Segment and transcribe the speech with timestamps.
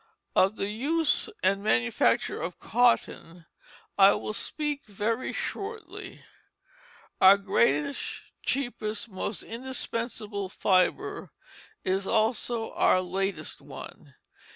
[0.35, 3.45] Of the use and manufacture of cotton
[3.99, 6.25] I will speak very shortly.
[7.21, 11.29] Our greatest, cheapest, most indispensable fibre
[11.83, 14.15] is also our latest one.